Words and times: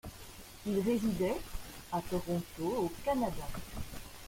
Il 0.65 0.79
résidait 0.79 1.37
à 1.91 2.01
Toronto 2.01 2.63
au 2.65 2.91
Canada. 3.05 3.47